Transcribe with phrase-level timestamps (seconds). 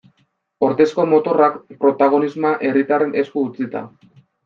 [0.67, 3.89] Ordezko motorrak, protagonismoa herritarren esku utzita.